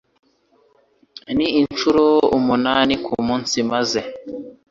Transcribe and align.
n’inshuro 1.35 2.05
umunani 2.37 2.95
ku 3.05 3.13
munsi, 3.27 3.55
maze 3.71 3.99